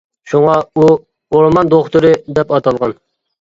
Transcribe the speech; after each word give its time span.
شۇڭا 0.29 0.53
ئۇ 0.79 0.85
«ئورمان 0.87 1.69
دوختۇرى» 1.75 2.11
دەپ 2.39 2.55
ئاتالغان. 2.59 2.99